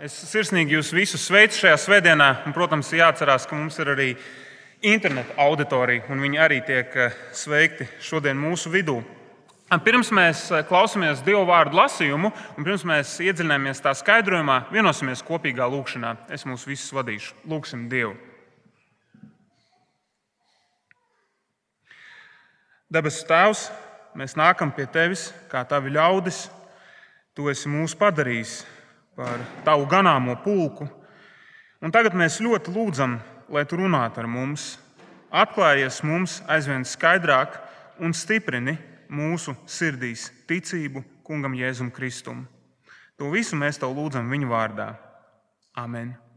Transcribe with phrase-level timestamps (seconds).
[0.00, 2.30] Es sirsnīgi jūs visus sveicu šajā svētdienā.
[2.48, 4.06] Un, protams, jāatcerās, ka mums ir arī
[4.80, 8.94] interneta auditorija, un viņi arī tiek eh, sveikti šodien mūsu vidū.
[9.84, 15.68] Pirms mēs eh, klausāmies Dieva vārdu lasījumu, un pirms mēs iedziļināmies tā skaidrojumā, vienosimies kopīgā
[15.68, 16.14] lūkšanā.
[16.32, 17.36] Es mūs visus vadīšu.
[17.52, 18.16] Lūksim Dievu!
[22.88, 23.68] Debesu Tēvs,
[24.16, 26.46] mēs nākam pie Tevis kā Tavi ļaudis.
[27.36, 28.62] Tu esi mūs padarījis
[29.16, 30.88] par tavu ganāmo pulku.
[31.80, 33.18] Un tagad mēs ļoti lūdzam,
[33.48, 34.76] lai tu runātu ar mums,
[35.32, 37.56] atklājies mums aizvien skaidrāk
[38.00, 38.76] un stiprini
[39.10, 42.46] mūsu sirdīs ticību kungam Jēzum Kristum.
[43.18, 44.90] To visu mēs tev lūdzam viņa vārdā.
[45.76, 46.29] Amen!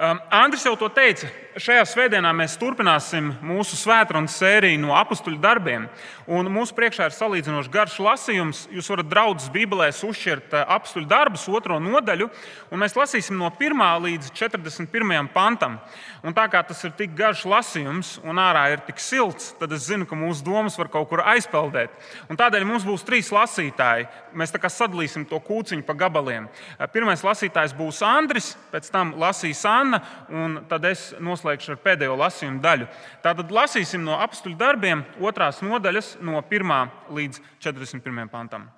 [0.00, 1.28] Um, Andris jau to teica.
[1.60, 5.88] Šajā svētdienā mēs turpināsim mūsu svētdienas sēriju no apakstuļu darbiem.
[6.30, 8.62] Un mūsu priekšā ir salīdzinoši garš lasījums.
[8.72, 12.30] Jūs varat draudzes Bībelēs uzšķirt uh, apakstuļu darbus, otro nodaļu,
[12.70, 15.76] un mēs lasīsim no 1 līdz 41 pantam.
[16.24, 19.88] Un tā kā tas ir tik garš lasījums un ārā ir tik silts, tad es
[19.90, 21.92] zinu, ka mūsu domas var kaut kur aizpeldēt.
[22.30, 24.08] Un tādēļ mums būs trīs lasītāji.
[24.32, 26.48] Mēs sadalīsim to kūciņu pa gabaliem.
[26.78, 29.89] Uh, pirmais lasītājs būs Andris, pēc tam lasīs Anna.
[29.90, 32.86] Anna, un tad es noslēgšu ar pēdējo lasījumu daļu.
[33.24, 38.68] Tātad lasīsim no apakstuļu darbiem, otrās nodaļas, no 1 līdz 41 pantam.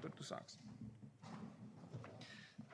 [0.00, 0.58] Tad tu sāksi.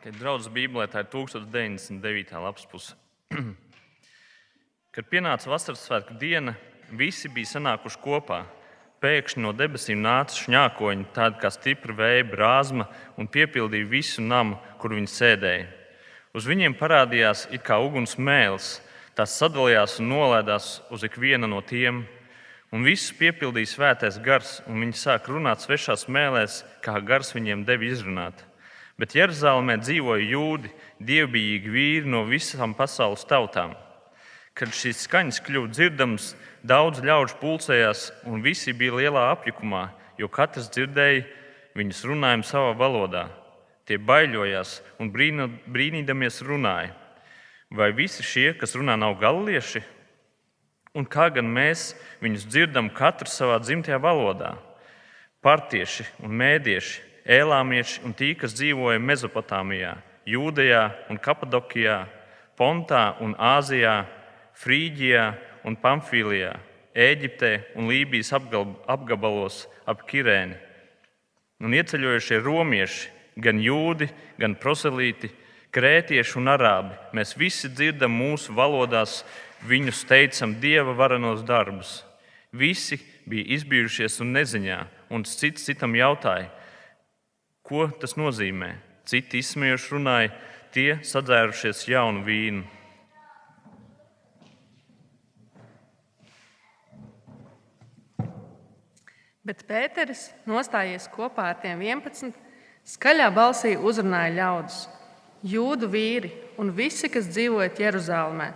[0.05, 2.37] Kad draudzes Bībelē tā ir 1099.
[2.43, 2.93] lapas puse.
[4.95, 6.55] Kad pienāca vasaras svētku diena,
[6.93, 8.45] visi bija sanākuši kopā.
[9.03, 12.87] Pēkšņi no debesīm nāca šņākoņi, tādi kā stipra vēja brāzma,
[13.17, 15.67] un piepildīja visu namu, kur viņi sēdēja.
[16.37, 18.83] Uz viņiem parādījās it kā uguns mēls.
[19.17, 22.03] Tās sadalījās un nolēdās uz ikvienu no tiem.
[22.77, 27.89] Un visus piepildīja svētais gars, un viņi sāk runāt svešās mēlēs, kā gars viņiem devi
[27.89, 28.43] izrunāt.
[29.01, 33.73] Bet Jeruzalemē dzīvoja jūdi, dievbijīgi vīri no visām pasaules tautām.
[34.53, 39.89] Kad šīs skaņas kļuva dzirdamas, daudz ļaužu pulcējās, un visi bija lielā apjukumā,
[40.21, 41.25] jo katrs dzirdēja
[41.81, 43.27] viņus runājumu savā valodā.
[43.87, 46.91] Tie baidījās un brīnīdamies runāja.
[47.71, 49.83] Vai visi šie, kas runā, nav galieši?
[50.97, 51.93] Un kā gan mēs
[52.23, 54.55] viņus dzirdam katrs savā dzimtajā valodā?
[55.45, 57.03] Partieši un mēdieši,
[57.37, 60.83] ēlāmieši un tie, kas dzīvoja Mesopotāmijā, Jūdejā
[61.13, 62.01] un Kapadokijā,
[62.59, 64.01] Pontā un Āzijā,
[64.57, 65.27] Frīģijā
[65.69, 66.55] un Pamfīlijā,
[66.97, 70.57] Eģiptē un Lībijas apgabalos ap Kirēni.
[71.63, 74.09] Un ieceļojušie romieši, gan jūdi,
[74.41, 75.31] gan proselīti,
[75.77, 76.97] krētieši un arābi.
[77.17, 79.21] Mēs visi dzirdam mūsu valodās,
[79.69, 82.01] viņus teicam dieva varenos darbus.
[82.57, 82.99] Visi
[83.29, 84.79] bija izbijušies un neziņā,
[85.13, 86.49] un cits citam jautāja,
[87.67, 88.77] ko tas nozīmē.
[89.07, 90.33] Citi izsmiejuši runāja,
[90.75, 92.65] tie sadzērušies jaunu vīnu.
[99.47, 102.46] Bet Pēteris nostājies kopā ar tiem 11
[102.87, 104.83] Skaļā balsī uzrunāja ļaudis,
[105.43, 106.29] jūdu vīri
[106.63, 108.53] un visi, kas dzīvojat Jeruzalemē,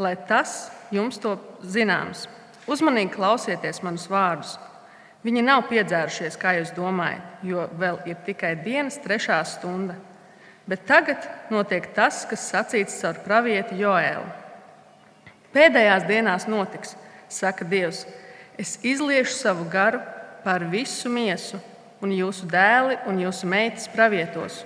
[0.00, 2.24] lai tas jums to zināms.
[2.64, 4.54] Uzmanīgi klausieties manus vārdus.
[5.24, 9.98] Viņi nav piedzērušies, kā jūs domājat, jo vēl ir tikai dienas trešā stunda.
[10.64, 14.24] Bet tagad notiek tas, kas sacīts caur pravieti Joēlu.
[15.52, 16.96] Pēdējās dienās notiks,
[17.28, 18.06] saka Dievs,
[18.56, 20.00] es izliešu savu garu
[20.44, 21.60] pār visu miesu
[22.04, 24.60] un jūsu dēli un jūsu meitas pravietos,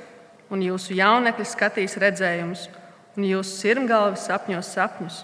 [0.51, 2.67] un jūsu jaunekļi skatīs redzējumus,
[3.15, 5.21] un jūsu sirmgalvi sapņos sapņus.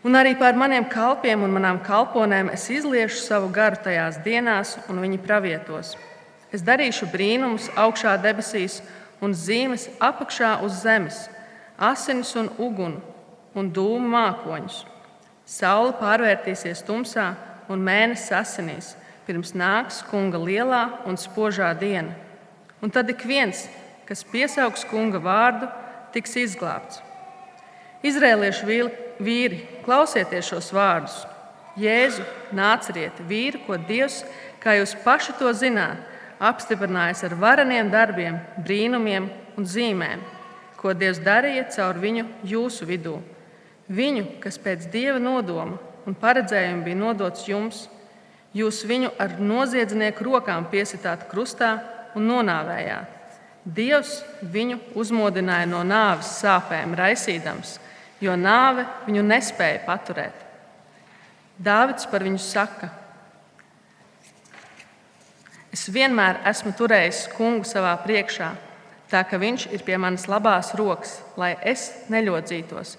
[0.00, 5.02] Un arī pār maniem kalpiem un manām kalponēm es izliešu savu garu tajās dienās, un
[5.02, 5.92] viņi pravietos.
[6.56, 8.80] Es darīšu brīnumus augšā debesīs
[9.20, 11.26] un zīmes apakšā uz zemes,
[11.76, 12.96] asinis un uguni
[13.54, 14.86] un dūmu mākoņus.
[15.44, 17.34] Saula pārvērtīsies tumsā
[17.68, 18.94] un mēnesis asinīs
[19.30, 22.16] pirms nāks kunga lielā un spožā diena.
[22.82, 23.68] Un tad ik viens,
[24.08, 25.68] kas piesaugs kunga vārdu,
[26.10, 26.98] tiks izglābts.
[28.02, 28.66] Izrēliešu
[29.22, 31.20] vīri, klausieties šos vārdus.
[31.78, 32.24] Jēzu,
[32.56, 34.24] nāciet, vīri, ko Dievs,
[34.58, 36.00] kā jūs paši to zināt,
[36.42, 40.24] apstiprinājis ar vareniem darbiem, brīnumiem un zīmēm,
[40.80, 43.20] ko Dievs darīja caur viņu jūsu vidū.
[43.86, 45.78] Viņu, kas pēc Dieva nodoma
[46.08, 47.84] un paredzējuma bija nodots jums,
[48.56, 51.76] Jūs viņu ar noziedznieku rokām piesitāt krustā
[52.18, 53.18] un nonāvējāt.
[53.64, 57.76] Dievs viņu uzmodināja no nāves sāpēm, raisīdams,
[58.24, 60.46] jo nāve viņu nespēja paturēt.
[61.60, 62.88] Dāvids par viņu saka:
[65.70, 68.50] Es vienmēr esmu turējis kungu savā priekšā.
[69.10, 72.96] tā ka viņš ir pie manas labās rokas, lai es neļodzītos.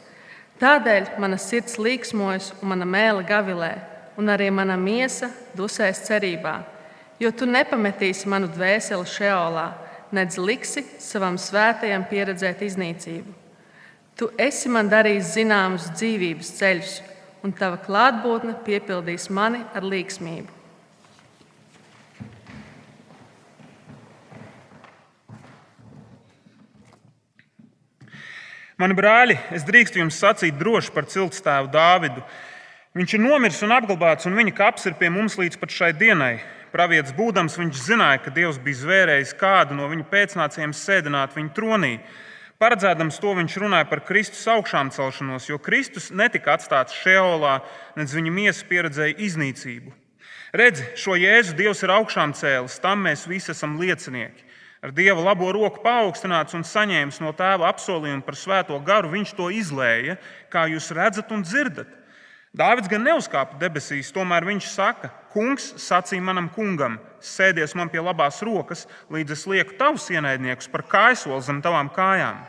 [0.59, 3.71] Tādēļ mana sirds līksmojas un mana mēlē gavilē,
[4.17, 6.59] un arī mana miesa dusēs cerībā,
[7.21, 9.67] jo tu nepametīsi manu dvēseli šeolā,
[10.11, 13.37] nedz liksi savam svētajam pieredzēt iznīcību.
[14.19, 16.95] Tu esi man darījis zināmus dzīvības ceļus,
[17.41, 20.59] un tava klātbūtne piepildīs mani ar līgsmību.
[28.81, 32.23] Mani brāļi, es drīkstu jums sacīt droši par ciltstāvu Dāvidu.
[32.91, 36.41] Viņš ir nomiris un apglabāts, un viņa kaps ir pie mums līdz šai dienai.
[36.73, 41.93] Pravietis būdams, viņš zināja, ka Dievs bija zvērējis kādu no viņa pēcnācējiem sēdināt viņa tronī.
[42.59, 47.61] Paredzēdams to, viņš runāja par Kristus augšām celšanos, jo Kristus netika atstāts šeolā,
[47.95, 49.95] nedz viņa miesa pieredzēja iznīcību.
[50.51, 54.51] Redzi, šo Jēzu Dievs ir augšām cēlis, tam mēs visi esam liecinieki
[54.81, 59.51] ar Dieva labo roku paaugstināts un saņēmis no tēva apsolījumu par svēto garu, viņš to
[59.53, 60.17] izlēja,
[60.49, 62.00] kā jūs redzat un dzirdat.
[62.51, 68.42] Dāvids gan neuzkāpa debesīs, tomēr viņš saka, Kungs sacīja manam kungam, sēdies man pie labās
[68.44, 72.42] rokas, līdz es lieku tavus ienaidniekus par kājsoli zem tavām kājām.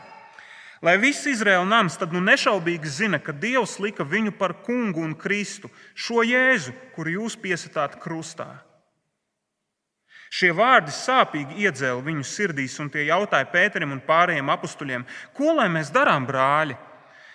[0.82, 5.14] Lai viss Izraēla nams tad nu nešaubīgi zina, ka Dievs lika viņu par kungu un
[5.14, 8.48] Kristu, šo Jēzu, kuru jūs piesatāt krustā.
[10.32, 15.06] Šie vārdi sāpīgi iedzēla viņu sirdīs, un tie jautāja Pēterim un pārējiem apstuļiem,
[15.36, 16.74] ko lai mēs darām, brāļi?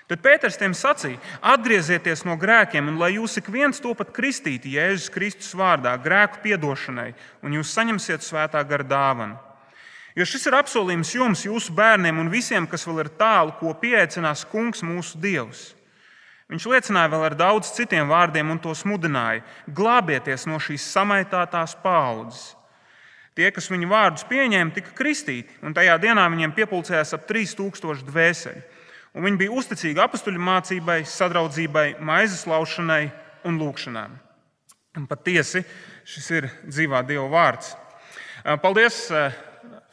[0.07, 4.77] Tad Pēters tiem sacīja: Atgriezieties no grēkiem, un lai jūs ik viens to pat kristīti
[4.77, 7.11] Jēzus Kristus vārdā, grēku piedošanai,
[7.43, 9.35] un jūs saņemsiet svētā gara dāvanu.
[10.17, 14.47] Jo šis ir apsolījums jums, jūsu bērniem un visiem, kas vēl ir tālu, ko pieaicinās
[14.49, 15.73] Kungs mūsu Dievs.
[16.47, 22.53] Viņš liecināja vēl ar daudz citiem vārdiem un to smudināja: glābieties no šīs samaitātās paudzes.
[23.35, 28.63] Tie, kas viņu vārdus pieņēma, tika kristīti, un tajā dienā viņiem piepildījās ap 3000 dvēseli.
[29.17, 33.07] Un viņi bija uzticīgi apstuļu mācībai, sadraudzībai, maizes laušanai
[33.49, 34.13] un lūgšanām.
[34.97, 35.63] Un patiesi
[36.05, 37.73] šis ir dzīvā Dieva vārds.
[38.61, 39.07] Paldies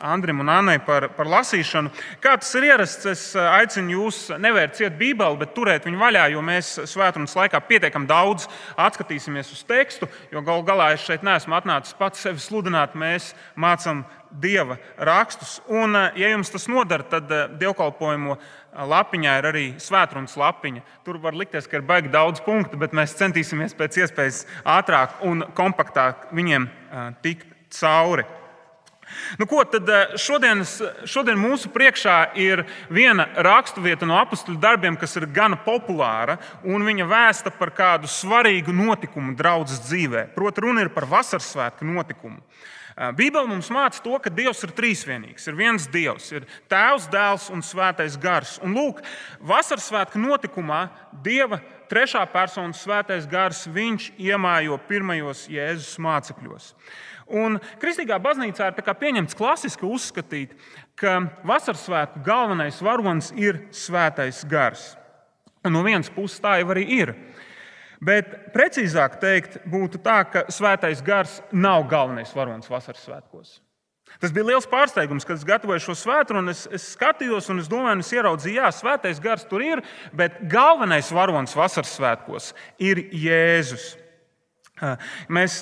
[0.04, 1.88] Andrim un Annai par, par lasīšanu.
[2.20, 6.42] Kā tas ir ierasts, es aicinu jūs nevērt ciet Bībeli, bet turēt viņu vaļā, jo
[6.44, 8.44] mēs svētdienas laikā pietiekami daudz
[8.76, 10.10] atskatīsimies uz tekstu.
[10.34, 14.04] Jo galu galā es šeit neesmu atnācis pats sevi sludināt, mēs mācām
[14.34, 15.60] Dieva rakstus.
[15.70, 17.30] Un, ja jums tas nodara, tad
[17.60, 18.34] dievkalpojumu
[18.74, 20.82] lapiņā ir arī svētdienas lapiņa.
[21.06, 25.44] Tur var likties, ka ir baigi daudz punktu, bet mēs centīsimies pēc iespējas ātrāk un
[25.54, 26.68] kompaktāk viņiem
[27.22, 28.26] tikt cauri.
[29.38, 30.76] Nu, ko, tad eh, šodienas,
[31.10, 37.08] šodien mūsu priekšā ir viena raksturvieta no apakstuļu darbiem, kas ir gana populāra, un viņa
[37.10, 40.28] vēsta par kādu svarīgu notikumu draudzes dzīvē.
[40.36, 42.42] Proti, runa ir par vasaras svētku notikumu.
[42.94, 45.48] Eh, Bībele mums māca to, ka Dievs ir trīsvienīgs.
[45.50, 48.60] Ir viens Dievs, ir Tēvs, Dēls un Svētais Gars.
[48.62, 49.02] Un lūk,
[49.42, 50.86] vasaras svētku notikumā
[51.24, 51.58] Dieva
[51.90, 56.72] trešā personas svētais gars, viņš iemājo pirmajos Jēzus mācekļos.
[57.34, 60.52] Un Kristīgā baznīcā ir pieņemts klasiski uzskatīt,
[61.00, 64.92] ka vasaras svētku galvenais varonis ir svētais gars.
[65.64, 67.14] Un no vienas puses tā jau arī ir.
[68.04, 73.63] Bet precīzāk teikt, būtu tā, ka svētais gars nav galvenais varonis vasaras svētkos.
[74.22, 76.52] Tas bija liels pārsteigums, kad es gatavoju šo svētdienu.
[76.52, 79.82] Es, es skatījos, un es domāju, un es ieraudzīju, ka svētais gars tur ir,
[80.16, 83.94] bet galvenais varonis vasaras svētkos ir Jēzus.
[85.30, 85.60] Mēs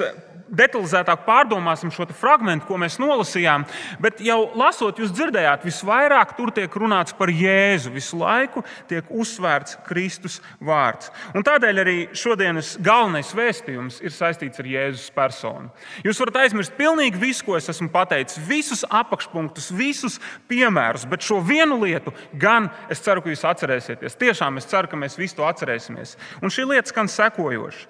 [0.52, 3.64] detalizētāk pārdomāsim šo fragment, ko mēs nolasījām,
[4.00, 7.92] bet jau lasot, jūs dzirdējāt, visvairāk tur tiek runāts par Jēzu.
[7.92, 11.10] Visu laiku tiek uzsvērts Kristus vārds.
[11.36, 15.68] Un tādēļ arī šodienas galvenais vēstījums ir saistīts ar Jēzus personu.
[16.06, 20.18] Jūs varat aizmirst pilnīgi visu, ko es esmu pateicis, visus apakšpunktus, visus
[20.52, 24.16] piemērus, bet šo vienu lietu gan es ceru, ka jūs atcerēsieties.
[24.20, 26.16] Tiešām es ceru, ka mēs visi to atcerēsimies.
[26.40, 27.88] Un šī lieta skan sekojoši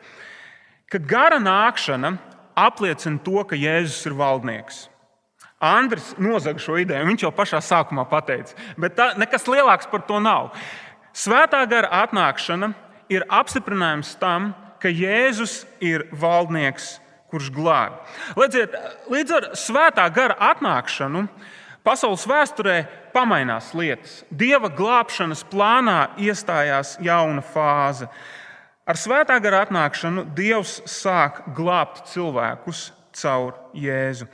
[0.92, 2.16] ka gara nākšana
[2.58, 4.87] apliecina to, ka Jēzus ir valdnieks.
[5.62, 10.18] Andris nozaga šo ideju, viņš jau pašā sākumā pateica, bet tā, nekas lielāks par to
[10.20, 10.50] nav.
[11.14, 12.72] Svētā gara atnākšana
[13.12, 14.50] ir apstiprinājums tam,
[14.82, 16.96] ka Jēzus ir valdnieks,
[17.30, 18.00] kurš glābj.
[19.12, 21.28] Līdz ar svētā gara atnākšanu
[21.87, 22.76] pasaules vēsturē
[23.14, 24.22] pamainās lietas.
[24.28, 28.11] Dieva glābšanas plānā iestājās jauna fāze.
[28.82, 34.26] Ar svētā gara atnākšanu Dievs sāk glābt cilvēkus caur Jēzu.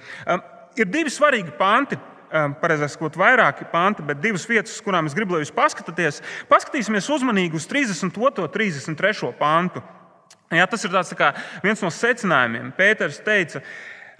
[0.78, 1.98] Ir divi svarīgi panti.
[2.28, 6.20] Pareizāk sakot, vairāki panti, bet divas vietas, uz kurām es gribu, lai jūs paskatāties.
[6.50, 8.44] Paskatīsimies uzmanīgi uz 32.
[8.44, 9.30] un 33.
[9.38, 9.80] pantu.
[10.52, 11.30] Jā, tas ir tā
[11.64, 12.68] viens no secinājumiem.
[12.76, 13.62] Pēters teica,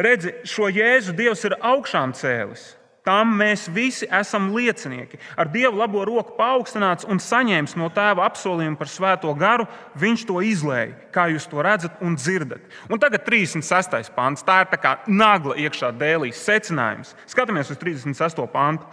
[0.00, 2.77] redzi, šo Jēzu Dievs ir augšām cēlis
[3.08, 5.16] Tam mēs visi esam liecinieki.
[5.40, 9.64] Ar Dieva labo roku paaugstināts un saņēmis no tēva apsolījumu par svēto garu,
[9.96, 12.66] viņš to izlēja, kā jūs to redzat un dzirdat.
[12.92, 14.12] Un tagad 36.
[14.12, 14.44] pāns.
[14.44, 17.14] Tā ir tā kā nagla iekšā dēlīs secinājums.
[17.32, 18.44] Skatāmies uz 36.
[18.52, 18.84] pāntu.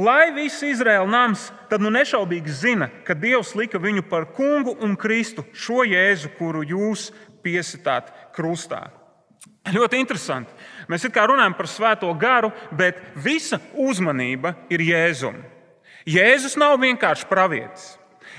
[0.00, 4.96] Lai viss Izraēla nams, tad nu nešaubīgi zina, ka Dievs lika viņu par kungu un
[4.96, 7.10] Kristu, šo Jēzu, kuru jūs
[7.44, 8.86] piesitāt krustā.
[9.68, 10.69] Ļoti interesanti.
[10.90, 15.38] Mēs kā runājam par svēto garu, bet visa uzmanība ir Jēzum.
[16.08, 17.92] Jēzus nav vienkārši pravietis.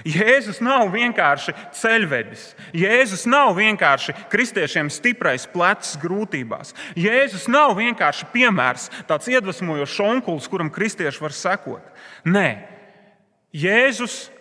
[0.07, 2.43] Jēzus nav vienkārši ceļvedis.
[2.73, 6.73] Jēzus nav vienkārši kristiešiem stiprais plecs grūtībās.
[6.97, 11.91] Jēzus nav vienkārši piemērs, tāds iedvesmojošs onkulis, kuram kristieši var sekot.
[12.25, 12.47] Nē,
[13.53, 14.31] Jēzus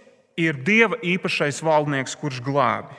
[0.40, 2.96] ir Dieva īpašais valdnieks, kurš glābi.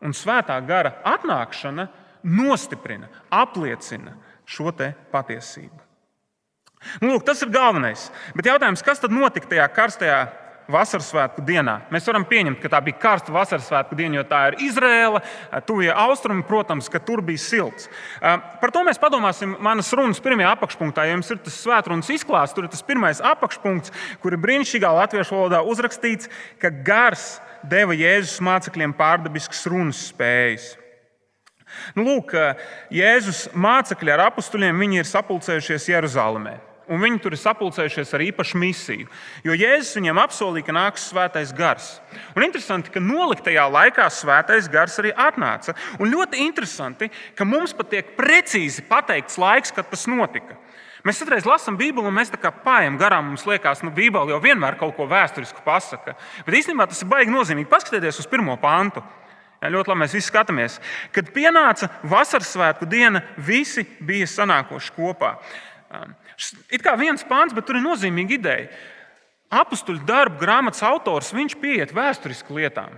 [0.00, 1.88] Un svētā gara atnākšana
[2.22, 4.14] nostiprina, apliecina
[4.48, 4.72] šo
[5.12, 5.84] patiesību.
[7.02, 8.08] Nu, lūk, tas ir galvenais.
[8.38, 10.20] Bet jautājums, kas tad notika tajā karstajā
[10.68, 11.78] vasaras svētku dienā.
[11.92, 15.22] Mēs varam pieņemt, ka tā bija karsta vasaras svētku diena, jo tā ir Izraela,
[15.66, 17.88] tuvie austrumi, protams, ka tur bija silts.
[18.20, 21.06] Par to mēs padomāsim manas runas pirmajā apakšpunktā.
[21.08, 25.38] Ja jums ir tas svētrunas izklāsts, tur ir tas pirmais apakšpunkts, kur ir brīnišķīgā latviešu
[25.38, 26.28] valodā uzrakstīts,
[26.60, 27.38] ka gars
[27.68, 30.74] deva Jēzus mācekļiem pārdabiskas runas spējas.
[31.96, 32.32] Nu, lūk,
[32.94, 36.58] Jēzus mācekļi ar apstuļiem ir sapulcējušies Jeruzalemē
[36.88, 39.08] un viņi tur ir sapulcējušies ar īpašu misiju.
[39.46, 41.90] Jo Jēzus viņiem apsolīja, ka nāks svētais gars.
[42.36, 45.76] Un interesanti, ka noliktajā laikā svētais gars arī atnāca.
[46.00, 50.56] Un ļoti interesanti, ka mums pat tiek precīzi pateikts laiks, kad tas notika.
[51.06, 53.30] Mēs citreiz lasām Bībeli, un mēs tā kā pājam garām.
[53.30, 56.16] Mums liekas, ka nu, Bībele jau vienmēr kaut ko vēsturisku pasaka.
[56.46, 57.70] Bet īstenībā tas ir baigi nozīmīgi.
[57.70, 59.04] Paskatieties uz pirmo pantu.
[59.58, 60.76] Jā, ļoti labi mēs visi skatāmies.
[61.14, 65.32] Kad pienāca vasaras svētku diena, visi bija sanākuši kopā.
[66.70, 68.68] It kā viens pāns, bet tur ir nozīmīga ideja.
[69.58, 72.92] Apstuļu darbu grāmatas autors pieiet vēsturiski lietām.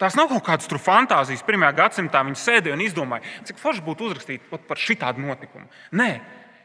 [0.00, 1.44] Tās nav kaut kādas fantāzijas.
[1.44, 5.68] Pirmajā gadsimtā viņi sēdēja un izdomāja, cik forši būtu uzrakstīt par šādu notikumu.
[5.92, 6.08] Nē,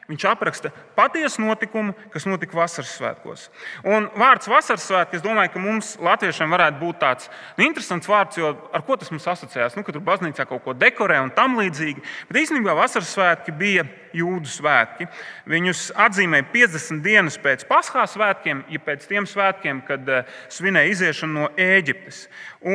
[0.06, 3.48] Viņš apraksta patiesu notikumu, kas notika vasaras svētkos.
[3.90, 8.38] Un vārds vasaras svētki, es domāju, ka mums, latviešiem, varētu būt tāds nu, interesants vārds,
[8.38, 9.74] jo ar ko tas mums asociējās?
[9.74, 12.06] Nu, ka tur baznīcā kaut ko dekorē un tam līdzīgi.
[12.30, 15.10] Bet īstenībā vasaras svētki bija jūdu svētki.
[15.50, 21.40] Viņus atzīmēja 50 dienas pēc Paskās svētkiem, ja pēc tiem svētkiem, kad eh, svinēja iziešanu
[21.42, 22.28] no Ēģiptes.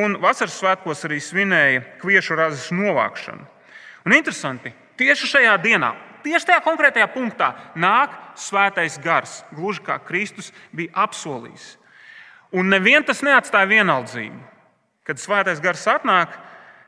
[0.02, 3.46] Un vasaras svētkos arī svinēja kviešu razes novākšanu.
[4.02, 10.50] Un interesanti, tieši šajā dienā tieši tajā konkrētajā punktā nāk svētais gars, gluži kā Kristus
[10.72, 11.74] bija apsolījis.
[12.56, 14.40] Un neviens tas neatstāja vienaldzību.
[15.06, 16.34] Kad svētais gars atnāk,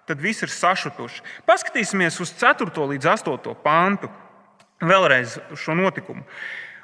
[0.06, 1.22] tad viss ir sašutuši.
[1.46, 2.70] Paskatīsimies uz 4.
[2.94, 3.54] līdz 8.
[3.62, 4.10] pāntu,
[4.82, 6.24] vēlreiz šo notikumu.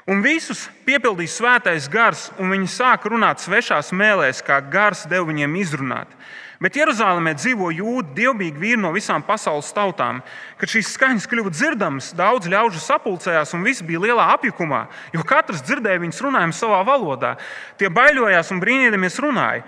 [0.09, 5.59] Un visus piepildīja svētais gars, un viņi sāka runāt svešās mēlēs, kā gars deva viņiem
[5.61, 6.15] izrunāt.
[6.59, 10.23] Bet Jeruzalemē dzīvo jūdi, dievbijīgi vīri no visām pasaules tautām.
[10.59, 15.62] Kad šīs skaņas kļuva dzirdamas, daudz ļaužu sapulcējās un visi bija lielā apjukumā, jo katrs
[15.69, 17.37] dzirdēja viņas runājumu savā valodā.
[17.79, 19.62] Tie baidījās un brīnīdamies runāja.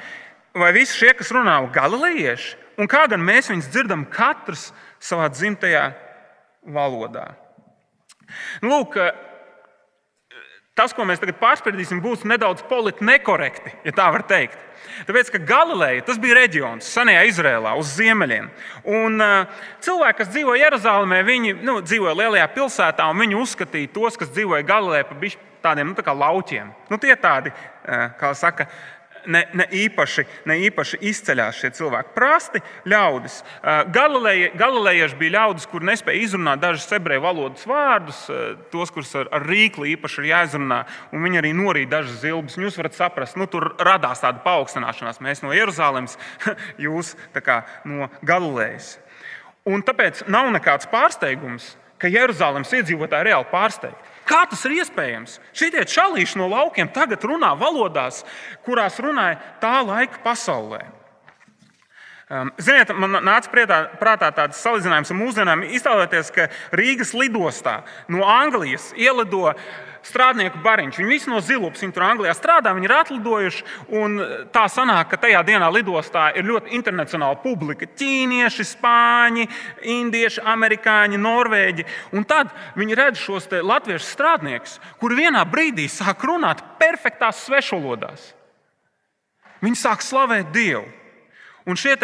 [0.56, 2.56] Vai visi šie, kas runā, ir galilejieši?
[2.80, 5.90] Un kā gan mēs viņus dzirdam, katrs savā dzimtajā
[6.64, 7.28] valodā?
[8.64, 8.97] Nu, lūk,
[10.80, 14.58] tas, ko mēs tagad pārspērdīsim, būs nedaudz politiski nekorekti, ja tā var teikt.
[15.08, 18.49] Tāpēc, ka Galileja tas bija reģions, senajā Izrēlā, uz ziemeļiem.
[18.96, 24.18] Un, uh, cilvēki, kas dzīvo Jeruzalemē, viņi nu, dzīvoja lielajā pilsētā, un viņi uzskatīja tos,
[24.20, 25.20] kas dzīvoja Galilejā, par
[25.64, 26.72] tādiem nu, tā lauķiem.
[26.90, 28.68] Nu, tie tādi, uh, kā saka,
[29.26, 32.12] ne, ne, īpaši, ne īpaši izceļās šie cilvēki.
[32.14, 33.40] Prasti ļaudis.
[33.92, 38.22] Galilejieši bija ļaudis, kur nespēja izrunāt dažus ebreju valodas vārdus,
[38.72, 40.80] tos, kurus ar, ar rīkli īpaši ir jāizrunā,
[41.14, 42.58] un viņi arī norīja dažas zilbes.
[42.60, 45.22] Jūs varat saprast, nu, tur radās tāda paaugstināšanās.
[45.24, 46.18] Mēs no Jeruzalemes,
[46.86, 48.96] jūs kā, no Galilejas.
[49.68, 54.10] Un tāpēc nav nekāds pārsteigums, ka Jeruzalemes iedzīvotāji reāli pārsteigti.
[54.30, 55.40] Kā tas ir iespējams?
[55.56, 58.22] Šie čalīši no laukiem tagad runā valodās,
[58.66, 60.84] kurās runāja tā laika pasaulē.
[62.30, 65.64] Um, ziniet, man nāca prietā, prātā tāds salīdzinājums ar mūsdienām.
[65.75, 66.46] Iztēloties, ka
[66.78, 69.64] Rīgas lidostā no Anglijas ielido uh,
[70.07, 70.99] strādnieku bariņš.
[71.00, 73.64] Viņi visi no Zilupas, viņi tur Anglijā strādā, viņi ir atlidojuši.
[74.54, 77.88] Tā sanāk, ka tajā dienā lidostā ir ļoti internacionāla publika.
[78.00, 79.47] Ķīnieši, spāņi,
[79.99, 81.87] indieši, amerikāņi, norvēģi.
[82.16, 88.33] Un tad viņi redz šos latviešu strādniekus, kuri vienā brīdī sāk runāt perfektās svešvalodās.
[89.61, 90.87] Viņi sāk slavēt Dievu.
[91.69, 91.97] Un šie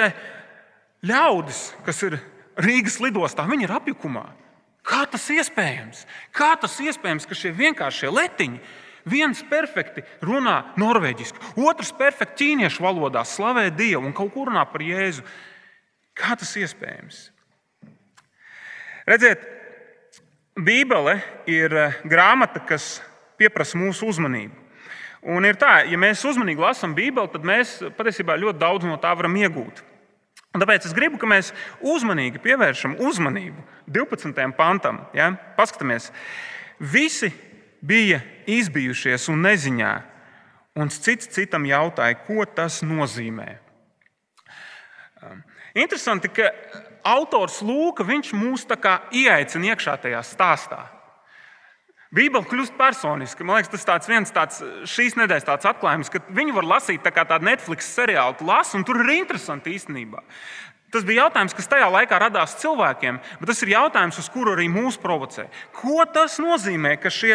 [1.07, 2.19] ļaudis, kas ir
[2.61, 4.25] Rīgas lidostā, viņi ir apjukumā.
[4.87, 6.05] Kā tas iespējams?
[6.35, 8.61] Kā tas iespējams, ka šie vienkāršie letiņi,
[9.07, 14.85] viens perfekti runā norvēģiski, otrs perfekti ķīniešu valodā slavē Dievu un kaut kur runā par
[14.87, 15.27] Jēzu?
[16.17, 17.27] Kā tas iespējams?
[19.07, 19.43] Redziet,
[20.57, 21.19] Bībele
[21.51, 22.97] ir eh, grāmata, kas
[23.37, 24.55] pieprasa mūsu uzmanību.
[25.27, 29.11] Un ir tā, ja mēs uzmanīgi lasām Bībeli, tad mēs patiesībā ļoti daudz no tā
[29.19, 29.83] varam iegūt.
[30.57, 31.51] Un tāpēc es gribu, lai mēs
[31.85, 33.61] uzmanīgi pievēršam uzmanību
[33.93, 34.39] 12.
[34.57, 35.03] pantam.
[35.13, 35.35] Ja?
[35.59, 36.09] Paskatāmies,
[36.81, 37.29] visi
[37.85, 39.93] bija izbijušies un neziņā,
[40.81, 43.51] un cits citam jautāja, ko tas nozīmē.
[45.21, 45.45] Um,
[45.77, 46.49] interesanti, ka
[47.05, 48.65] autors Lūks mūs
[49.13, 50.96] ieaicina iekšā tajā stāstā.
[52.15, 53.45] Bībele kļūst personiska.
[53.45, 54.61] Man liekas, tas ir viens tāds
[54.93, 58.87] šīs nedēļas tāds atklājums, ka viņi var lasīt tā kā tādu Netflix seriālu, lasu, un
[58.87, 60.23] tur ir interesanti īstenībā.
[60.95, 64.69] Tas bija jautājums, kas tajā laikā radās cilvēkiem, bet tas ir jautājums, uz kuru arī
[64.71, 65.49] mūs provocē.
[65.75, 67.35] Ko tas nozīmē, ka šie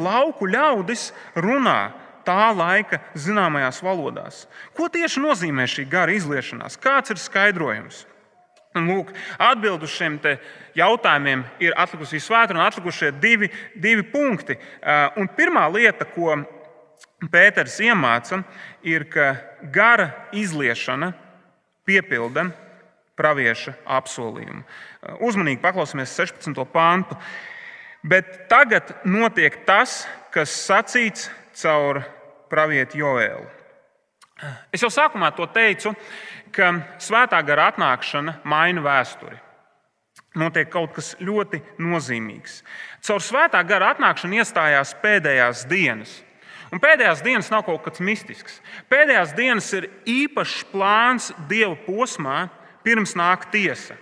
[0.00, 1.92] lauku ļaudis runā
[2.24, 4.46] tā laika zināmajās valodās?
[4.74, 6.80] Ko tieši nozīmē šī gara izliešanās?
[6.80, 8.06] Kāds ir skaidrojums?
[8.76, 10.18] Un, lūk, atbild uz šiem
[10.76, 14.56] jautājumiem ir atlikusi svēta un atlikušie divi, divi punkti.
[14.56, 16.36] Uh, un pirmā lieta, ko
[17.32, 18.42] Pēters iemāca,
[18.84, 19.30] ir, ka
[19.72, 21.14] gara izliešana
[21.88, 22.50] piepilda
[23.16, 24.60] pravieša apsolījumu.
[24.60, 26.64] Uh, uzmanīgi paklausīsimies 16.
[26.72, 27.16] pāntu.
[28.06, 32.04] Bet tagad notiek tas, kas sacīts caur
[32.52, 33.55] pravieti Joēlu.
[34.74, 35.94] Es jau sākumā to teicu,
[36.52, 39.38] ka svētā gara atnākšana maina vēsturi.
[40.36, 42.60] Notiek kaut kas ļoti nozīmīgs.
[43.06, 46.18] Caur svētā gara atnākšanu iestājās pēdējās dienas.
[46.74, 48.58] Un pēdējās dienas nav kaut kas mistisks.
[48.92, 52.48] Pēdējās dienas ir īpašs plāns Dieva posmā,
[52.84, 53.96] pirms nāk tiesa.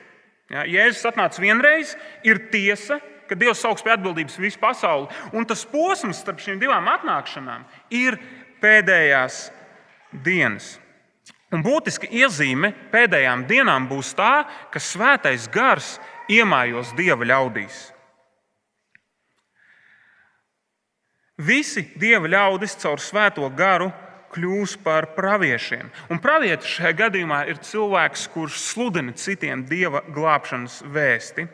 [0.50, 1.94] Ja, Jēzus atnāca vienreiz,
[2.26, 2.98] ir tiesa,
[3.28, 5.06] ka Dievs sauks pie atbildības visu pasauli.
[5.36, 7.64] Un tas posms starp šīm divām atnākšanām
[7.94, 8.18] ir
[8.64, 9.46] pēdējās
[10.25, 10.76] dienas.
[11.54, 15.98] Un būtiska iezīme pēdējām dienām būs tā, ka svētais gars
[16.31, 17.90] iemājos dieva ļaudīs.
[21.38, 23.90] Visi dieva ļaudis caur svēto garu
[24.35, 25.90] kļūs par praviešiem.
[26.11, 31.46] Un pravietis šajā gadījumā ir cilvēks, kurš sludina citiem dieva glābšanas vēsti.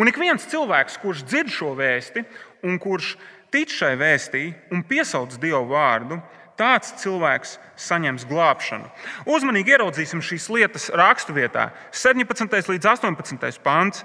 [0.00, 2.24] Un ik viens cilvēks, kurš dzird šo vēsti
[2.68, 3.14] un kurš
[3.52, 6.20] tic šai vēstī un piesauc dievu vārdu,
[6.58, 8.90] tāds cilvēks saņems glābšanu.
[9.30, 12.74] Uzmanīgi ieraudzīsim šīs lietas raksturvietā, 17.
[12.74, 13.62] līdz 18.
[13.64, 14.04] pāns.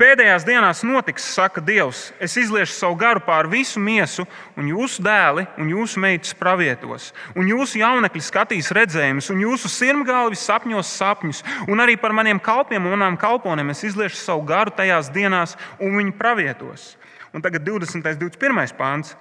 [0.00, 4.24] Pēdējās dienās notiks, saka Dievs, es izliešu savu garu pār visu miesu,
[4.56, 10.40] un jūsu dēli un jūsu meitas pravietos, un jūsu jaunekļi skatīs redzējumus, un jūsu sirmgalvi
[10.40, 15.12] sapņos sapņus, un arī par maniem kalpiem un manām kalponiem es izliešu savu garu tajās
[15.12, 16.94] dienās, un viņi pravietos.
[17.36, 18.00] Un tagad 20.
[18.00, 18.74] un 21.
[18.80, 19.12] pāns.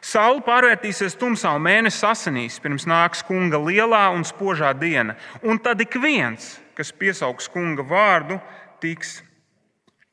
[0.00, 5.16] Saula pārvērtīsies tumsā un mēnesis asinīs, pirms nāks kunga lielā un spožā diena.
[5.44, 8.38] Un tad ik viens, kas piesaugs kunga vārdu,
[8.80, 9.18] tiks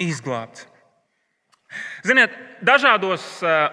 [0.04, 0.67] izglābts.
[2.04, 3.69] Ziniet, dažādos, eh,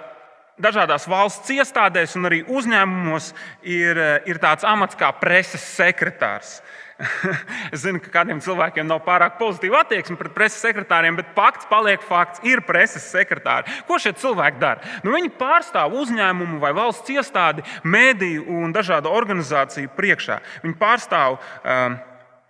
[0.60, 6.60] dažādās valsts iestādēs un arī uzņēmumos ir, eh, ir tāds amats kā preses sekretārs.
[7.74, 12.02] es zinu, ka kādiem cilvēkiem nav pārāk pozitīva attieksme pret preses sekretāriem, bet fakts paliek
[12.06, 12.42] fakts.
[12.46, 13.72] Ir preses sekretāri.
[13.88, 14.94] Ko šie cilvēki dara?
[15.02, 20.38] Nu, viņi pārstāv uzņēmumu vai valsts iestādi, mediju un dažādu organizāciju priekšā.
[20.62, 21.98] Viņi pārstāv um,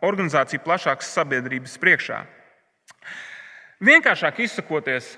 [0.04, 2.24] organizāciju plašākas sabiedrības priekšā.
[3.84, 5.14] Vienkāršāk izsakoties,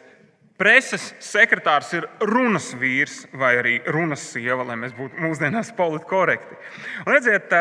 [0.56, 6.56] Preses sekretārs ir runas vīrs vai arī runas sieva, lai mēs būtu mūsdienās politiski korekti.
[7.04, 7.52] Un redziet,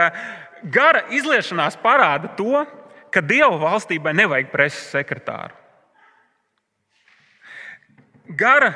[0.66, 2.66] gara izliešanās parāda to,
[3.14, 5.56] ka Dieva valstībai nevajag preses sekretāru.
[8.36, 8.74] Gara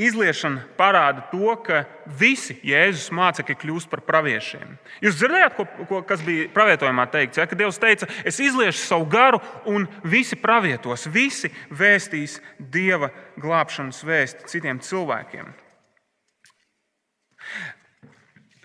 [0.00, 1.84] izliešana parāda to, ka
[2.18, 4.74] visi Jēzus mācekļi kļūst par praviešiem.
[5.04, 7.38] Jūs dzirdējāt, ko, ko, kas bija pravietojumā teikts?
[7.38, 7.46] Ja?
[7.46, 9.38] Ka Dievs teica, es izliešu savu garu,
[9.70, 15.52] un visi pravietos, visi vēstīs Dieva glābšanas vēsti citiem cilvēkiem.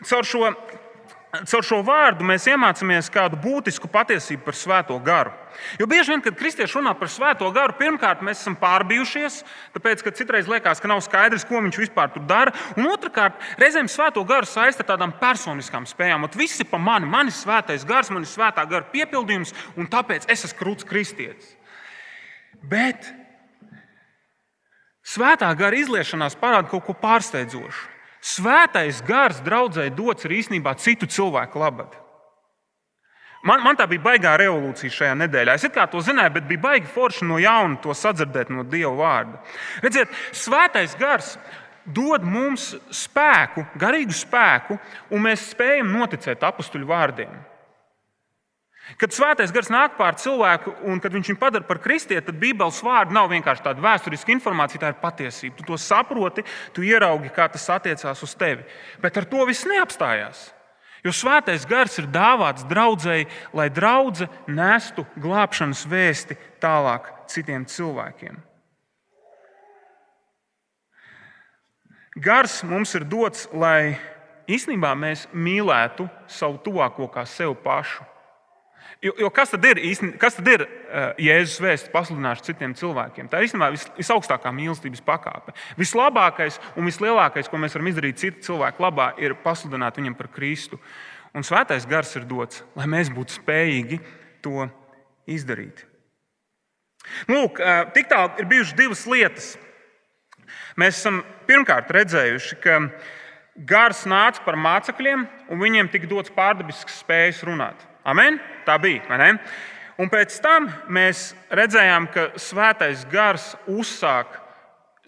[0.08, 0.48] Caur šo
[1.30, 5.30] Caur šo vārdu mēs iemācāmies kādu būtisku patiesību par svēto garu.
[5.78, 9.44] Jo bieži vien, kad kristieši runā par svēto garu, pirmkārt, mēs esam pārbijušies,
[9.76, 12.56] tāpēc, ka citreiz liekas, ka nav skaidrs, ko viņš vispār tur dara.
[12.82, 16.26] Un otrkārt, reizēm svēto garu saista ar tādām personiskām spējām.
[16.26, 20.26] Ot, visi pa mani, man ir svētais gars, man ir svētā gara piepildījums, un tāpēc
[20.34, 21.54] es esmu krūts kristietis.
[22.74, 23.06] Bet
[25.06, 27.99] svētā gara izliešanās parāda kaut ko pārsteidzošu.
[28.20, 31.96] Svētais gars draudzēji dots ir īstenībā citu cilvēku labad.
[33.48, 35.56] Man, man tā bija baigā revolūcija šajā nedēļā.
[35.56, 39.40] Es kā to zināju, bet bija baigi forši no jauna to sadzirdēt no Dieva vārda.
[39.86, 41.38] Redziet, svētais gars
[41.88, 44.76] dod mums spēku, garīgu spēku,
[45.16, 47.32] un mēs spējam noticēt apakstuļu vārdiem.
[48.98, 52.82] Kad svētais gars nāk pār cilvēku un kad viņš viņu padara par kristieti, tad Bībeles
[52.84, 55.58] vārdi nav vienkārši tāda vēsturiska informācija, tā ir patiesība.
[55.60, 58.66] Tu to saproti, tu ieraugi, kā tas attiecās uz tevi.
[59.04, 60.50] Bet ar to viss neapstājās.
[61.06, 68.42] Jo svētais gars ir dāvāts draudzēji, lai draudzene nestu glābšanas vēsti tālāk citiem cilvēkiem.
[72.20, 73.96] Gars mums ir dots, lai
[74.50, 78.09] īstenībā mēs mīlētu savu tuvāko kā sevi pašu.
[79.00, 83.30] Jo, jo kas tad ir, īsten, kas tad ir uh, Jēzus vēsts pasludināšana citiem cilvēkiem?
[83.32, 85.54] Tā ir īstenībā vis, visaugstākā mīlestības pakāpe.
[85.80, 90.82] Vislabākais un vislielākais, ko mēs varam izdarīt citu cilvēku labā, ir pasludināt viņam par Kristu.
[91.32, 94.02] Un svētais gars ir dots, lai mēs būtu spējīgi
[94.44, 94.68] to
[95.32, 95.86] izdarīt.
[97.32, 99.54] Lūk, uh, tik tālu ir bijušas divas lietas.
[100.76, 102.82] Mēs esam pirmkārt redzējuši, ka
[103.70, 107.88] gars nāca par mācekļiem, un viņiem tika dots pārdabisks spējas runāt.
[108.08, 108.40] Amen?
[108.66, 109.04] Tā bija.
[110.00, 114.38] Un pēc tam mēs redzējām, ka svētais gars uzsāk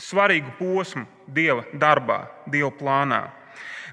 [0.01, 3.21] svarīgu posmu Dieva darbā, Dieva plānā.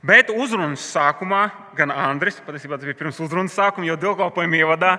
[0.03, 4.93] Bet uzrunas sākumā, gan Andris, patiesībā tas bija pirms uzrunas sākuma, jau dievkalpojuma ievadā,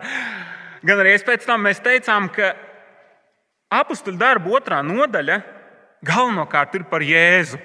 [0.84, 2.52] gan arī pēc tam mēs teicām, ka
[3.80, 5.40] apakstuļu darba otrā nodaļa
[6.06, 7.60] galvenokārt ir par Jēzu.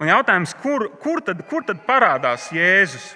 [0.00, 3.12] Un jautājums, kur, kur, tad, kur tad parādās Jēzus?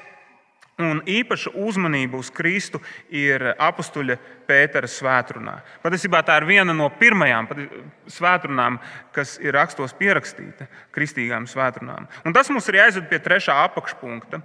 [0.78, 2.78] Un īpaša uzmanība uz Kristu
[3.10, 4.14] ir apakstuļa
[4.46, 5.56] Pētera svētkrunā.
[5.82, 7.48] Patiesībā tā ir viena no pirmajām
[8.14, 8.78] svētkrunām,
[9.12, 12.06] kas ir rakstos pierakstīta kristīgām svētkrunām.
[12.22, 14.40] Un tas mums ir jāizved pie trešā apakšpunkta,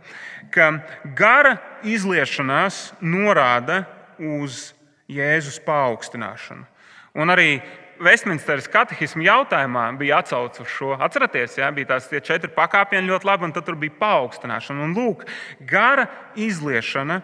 [0.50, 0.72] ka
[1.16, 3.84] gara izliešanās norāda
[4.18, 4.72] uz
[5.14, 6.66] Jēzus paaugstināšanu.
[7.14, 7.62] Un arī
[8.02, 10.94] Vestminsteras katehismu jautājumā bija atsauce uz šo.
[10.98, 14.88] Atcerieties, ja, bija tās četri pakāpieni ļoti labi, un tur bija paaugstināšana.
[14.88, 15.26] Un lūk,
[15.70, 16.08] gara
[16.40, 17.22] izliešana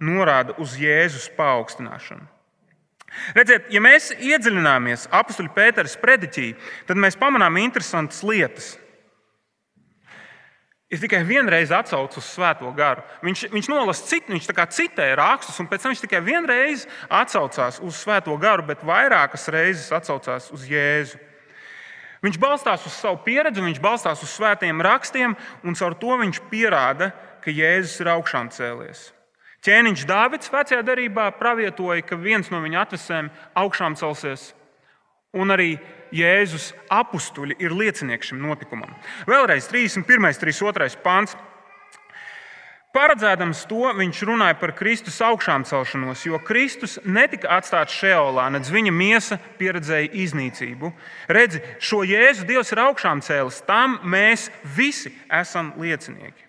[0.00, 2.26] norāda uz Jēzus paaugstināšanu.
[3.36, 6.52] Redziet, ja mēs iedziļināmies apakstuļu Pēteras prediķī,
[6.88, 8.74] tad mēs pamanām interesantas lietas.
[10.88, 13.02] Ir tikai vienreiz atsaucis uz Svēto garu.
[13.20, 17.98] Viņš, viņš nolasa citu, viņš citē rakstus, un pēc tam viņš tikai vienreiz atsaucās uz
[18.00, 21.20] Svēto garu, bet vairākas reizes atsaucās uz Jēzu.
[22.24, 27.12] Viņš balstās uz savu pieredzi, viņš balstās uz svētiem rakstiem, un caur to viņš pierāda,
[27.44, 29.12] ka Jēzus ir augšām cēlies.
[29.62, 34.52] Ķēniņš Dāvids vecajā darbā pravietoja, ka viens no viņa atvesēm augšām celsies,
[35.34, 35.76] un arī
[36.14, 38.94] Jēzus apstuļi ir liecinieki šim notikumam.
[39.28, 40.28] Vēlreiz 31.
[40.28, 40.98] un 32.
[41.04, 41.36] pāns.
[42.96, 48.94] Paredzēdams to, viņš runāja par Kristus augšām celšanos, jo Kristus netika atstāts šeolā, nedz viņa
[48.96, 50.90] miesa pieredzēja iznīcību.
[51.28, 56.48] Redzi, šo Jēzu Dievs ir augšām cēlis, tam mēs visi esam liecinieki.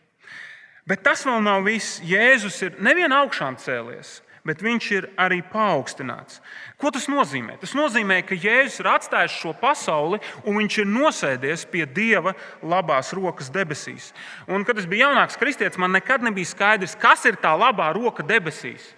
[0.90, 2.00] Bet tas vēl nav viss.
[2.02, 6.40] Jēzus ir nevien augšām cēlies, bet viņš ir arī paaugstināts.
[6.82, 7.60] Ko tas nozīmē?
[7.62, 12.34] Tas nozīmē, ka Jēzus ir atstājis šo pasauli un viņš ir nosēdies pie Dieva
[12.66, 14.10] labās rokas debesīs.
[14.50, 18.26] Un, kad es biju jaunāks kristietis, man nekad nebija skaidrs, kas ir tā labā roka
[18.26, 18.96] debesīs.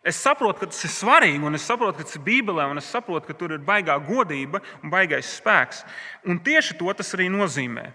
[0.00, 2.88] Es saprotu, ka tas ir svarīgi, un es saprotu, ka tas ir Bībelē, un es
[2.88, 5.82] saprotu, ka tur ir baigā godība un baigais spēks.
[6.24, 7.90] Un tieši to tas arī nozīmē.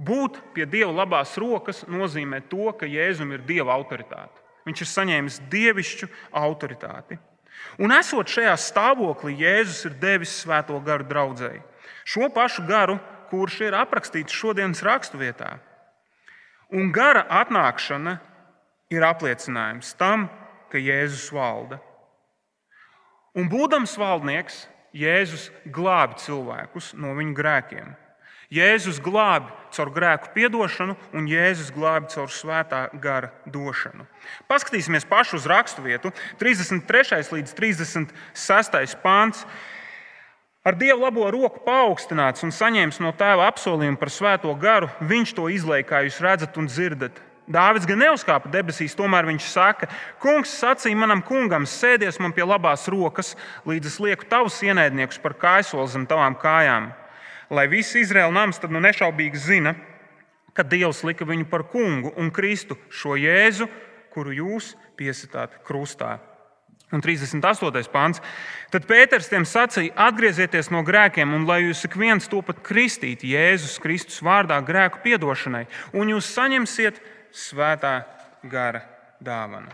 [0.00, 4.43] Būt pie Dieva labās rokas nozīmē to, ka Jēzum ir Dieva autoritāte.
[4.64, 6.08] Viņš ir saņēmis dievišķu
[6.40, 7.18] autoritāti.
[7.80, 11.62] Un esot šajā stāvoklī, Jēzus ir devis svēto garu draudzēji.
[12.04, 12.98] Šo pašu garu,
[13.30, 15.56] kurš ir aprakstīts šodienas raksturvietā.
[16.74, 18.18] Un gara atnākšana
[18.94, 20.28] ir apliecinājums tam,
[20.70, 21.80] ka Jēzus valda.
[23.34, 27.94] Un būdams valdnieks, Jēzus glābi cilvēkus no viņu grēkiem.
[28.52, 34.06] Jēzus glābi caur grēku piedošanu, un Jēzus glābi caur svētā gara došanu.
[34.50, 37.24] Paskatīsimies pašu uz raksturvietu, 33.
[37.32, 38.98] līdz 36.
[39.02, 39.44] pāns.
[40.64, 45.50] Ar Dievu labo roku paaugstināts un saņēmis no tēva apsolījumu par svēto garu, viņš to
[45.52, 47.20] izlaiž, kā jūs redzat un dzirdat.
[47.44, 49.90] Dāvids gan neuzkāpa debesīs, tomēr viņš saka,
[50.22, 53.34] Kungs sacīja manam kungam, sēdies man pie labās rokas,
[53.68, 56.94] līdz es lieku tavus ienaidniekus par kājsoli zem tavām kājām
[57.50, 59.74] lai viss Izraēla nams tad nu nešaubīgi zina,
[60.54, 63.68] ka Dievs lika viņu par kungu un Kristu šo Jēzu,
[64.14, 66.18] kuru jūs piesitāt krustā.
[66.94, 67.88] Un 38.
[67.90, 68.20] pāns.
[68.70, 73.24] Tad Pēters tiem sacīja: atgriezieties no grēkiem, un lai jūs ik viens to pat kristīt
[73.26, 75.64] Jēzus Kristus vārdā grēku piedošanai,
[75.96, 77.00] un jūs saņemsiet
[77.34, 77.96] svētā
[78.46, 78.84] gara
[79.24, 79.72] dāvanu.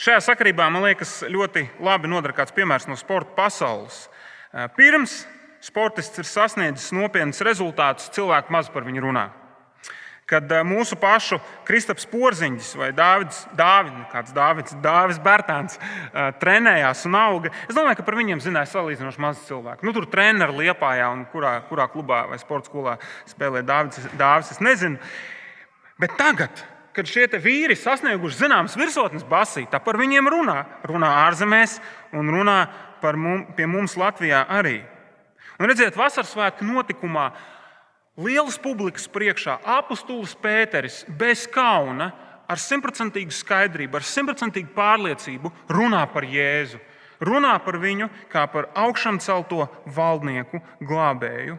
[0.00, 4.06] Šajā sakarībā man liekas ļoti labi nodara kāds piemērs no sporta pasaules.
[4.76, 5.24] Pirms
[5.60, 9.26] sportists ir sasniedzis nopietnus rezultātus, cilvēki maz par viņu runā.
[10.26, 11.36] Kad mūsu pašu
[11.68, 13.30] Kristaps Porziņš vai Dāvid,
[14.10, 15.76] kāds Dāvids, Dāvids Bērtāns
[16.40, 19.86] trenējās un auga, es domāju, ka par viņiem zināja salīdzinoši maz cilvēku.
[19.86, 22.96] Nu, tur treniņš liepājā un kurā, kurā klubā vai sporta skolā
[23.30, 24.98] spēlē Dāvids, Dāvids, es nezinu.
[26.02, 26.64] Bet tagad,
[26.96, 30.58] kad šie vīri sasnieguši zināmas virsotnes basī, tā par viņiem runā.
[30.90, 31.78] Runā ārzemēs
[32.16, 32.58] un runā
[33.00, 34.80] par mums, pie mums Latvijā arī.
[35.56, 37.30] Un redziet, vasaras svētku notikumā
[38.20, 42.10] lielas publikas priekšā apustulis Pēteris bez kauna,
[42.46, 46.80] ar simtprocentīgu skaidrību, ar simtprocentīgu pārliecību runā par Jēzu.
[47.26, 49.64] Runā par viņu kā par augšām celto
[49.96, 51.56] valdnieku glābēju.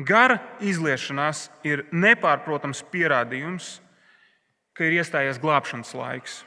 [0.00, 3.76] Gara izliešanās ir nepārprotams pierādījums,
[4.74, 6.40] ka ir iestājies glābšanas laiks.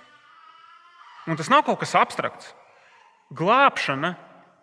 [1.27, 2.49] Un tas nav kaut kas abstrakts.
[3.35, 4.13] Glābšana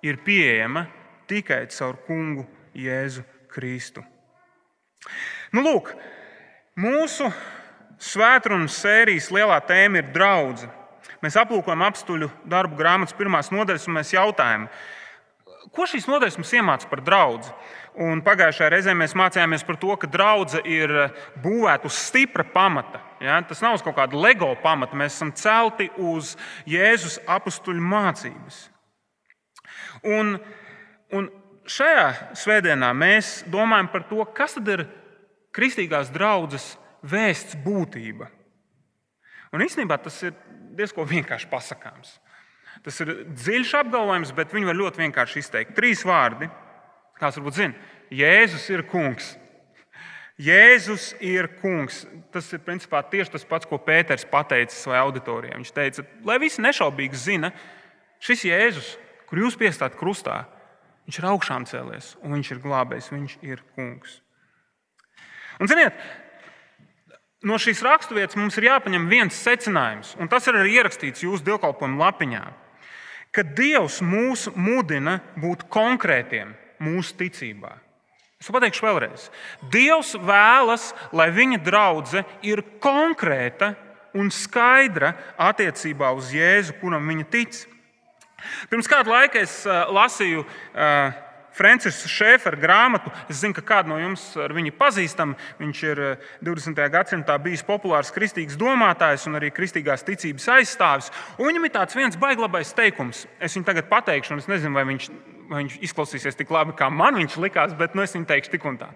[0.05, 0.87] ir pieejama
[1.29, 4.05] tikai caur kungu Jēzu Kristu.
[5.53, 5.93] Nu, lūk,
[6.81, 7.29] mūsu
[8.01, 10.73] svētdienas sērijas lielā tēma ir draudzene.
[11.25, 14.67] Mēs aplūkojam apstuļu darbu grāmatas pirmās nodaļas un mēs jautājam,
[15.73, 17.53] ko šīs nodaļas mums iemācīja par draugu.
[18.27, 20.93] Pagājušajā reizē mēs mācījāmies par to, ka draudzene ir
[21.45, 23.01] būvēta uz stipra pamata.
[23.23, 23.39] Ja?
[23.47, 24.99] Tas nav uz kaut kāda LEGO pamata.
[24.99, 26.35] Mēs esam celti uz
[26.69, 28.61] Jēzus apstuļu mācības.
[30.05, 30.37] Un,
[31.15, 31.31] un
[31.71, 34.89] šajā svētdienā mēs domājam par to, kas ir
[35.55, 36.75] kristīgās draudzes
[37.05, 38.29] vēsts būtība.
[39.55, 40.35] Un īstenībā tas ir
[40.75, 42.19] diezgan vienkārši pasakāms.
[42.85, 45.73] Tas ir dziļš apgalvojums, bet viņu var ļoti vienkārši izteikt.
[45.77, 46.51] Trīs vārdi,
[47.21, 49.33] kāds varbūt zina, Jēzus ir kungs.
[50.45, 52.03] Jēzus ir kungs.
[52.35, 55.57] Tas ir principā tieši tas pats, ko Pēters pateica savai auditorijai.
[55.57, 57.55] Viņš teica, lai visi nešaubīgi zina,
[58.23, 58.91] šis Jēzus,
[59.31, 60.43] kur jūs piestāt krustā,
[61.05, 64.21] Viņš ir augšām cēlies, un viņš ir glābējs, viņš ir kungs.
[65.61, 65.97] Un, ziniet,
[67.45, 72.07] no šīs raksturvietas mums ir jāpaņem viens secinājums, un tas ir arī ierakstīts jūsu dievkalpojuma
[72.07, 72.45] lapiņā,
[73.35, 77.73] ka Dievs mūs mudina būt konkrētiem mūsu ticībā.
[78.41, 79.29] Es pateikšu vēlreiz.
[79.73, 83.73] Dievs vēlas, lai viņa draudzene ir konkrēta
[84.15, 87.63] un skaidra attiecībā uz Jēzu, kuram viņa tic.
[88.69, 91.24] Pirms kāda laika es uh, lasīju uh,
[91.55, 93.13] Francisa Šēfera grāmatu.
[93.31, 95.37] Es zinu, ka kādu no jums ar viņu pazīstam.
[95.61, 96.01] Viņš ir
[96.45, 96.75] 20.
[96.75, 101.13] Uh, gadsimtā bijis populārs kristīgs domātājs un arī kristīgās ticības aizstāvis.
[101.39, 103.25] Un viņam ir tāds viens baiglabais teikums.
[103.39, 105.09] Es viņu tagad pateikšu, un es nezinu, vai viņš,
[105.53, 108.67] vai viņš izklausīsies tik labi, kā man viņš likās, bet nu, es viņu teikšu tik
[108.67, 108.91] un tā.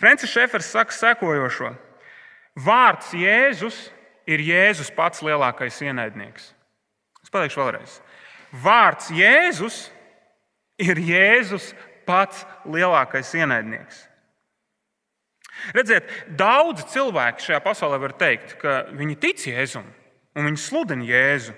[0.00, 1.72] Francis Šēfers saka sekojošo:
[2.60, 3.86] Vārds Jēzus
[4.28, 6.52] ir Jēzus pats lielākais ienaidnieks.
[7.22, 7.98] Es pateikšu vēlreiz.
[8.60, 9.86] Vārds Jēzus
[10.80, 11.72] ir Jēzus
[12.06, 14.06] pats lielākais ienaidnieks.
[15.76, 16.08] Redziet,
[16.38, 19.84] daudzi cilvēki šajā pasaulē var teikt, ka viņi tic Jēzum
[20.36, 21.54] un viņi sludina Jēzu.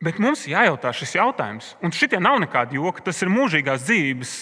[0.00, 3.04] Bet mums jājautā šis jautājums, un šitie nav nekādi joki.
[3.04, 4.32] Tas ir mūžīgās dzīvības,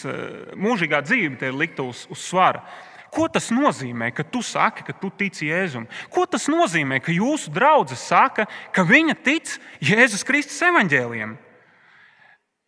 [0.54, 2.62] mūžīgā dzīve, ir likta uz, uz svara.
[3.10, 5.88] Ko tas nozīmē, ka tu saki, ka tu tici Jēzum?
[6.12, 11.34] Ko tas nozīmē, ka jūsu draugs saka, ka viņa tic Jēzus Kristus evaņģēliem?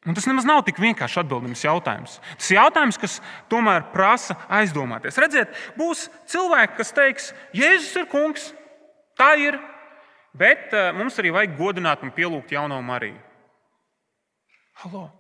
[0.09, 2.17] Un tas nemaz nav tik vienkārši atbildams jautājums.
[2.41, 3.19] Tas ir jautājums, kas
[3.53, 5.19] tomēr prasa aizdomāties.
[5.21, 8.47] Redziet, būs cilvēki, kas teiks, Jēzus ir kungs,
[9.21, 9.59] tā ir,
[10.33, 13.21] bet uh, mums arī vajag godināt un pielūgt jauno Mariju.
[14.81, 15.11] Halo!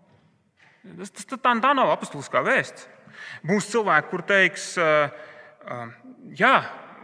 [0.80, 2.86] Tas, tas, tā, tā nav apustuliskā vēsts.
[3.44, 4.70] Būs cilvēki, kur teiks,
[6.38, 6.54] jā,